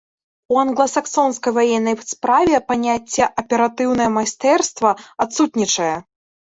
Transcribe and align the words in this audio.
У 0.53 0.57
англасаксонскай 0.61 1.53
ваеннай 1.59 1.95
справе 2.13 2.57
паняцце 2.73 3.23
аператыўнае 3.45 4.09
майстэрства 4.19 4.99
адсутнічае. 5.29 5.95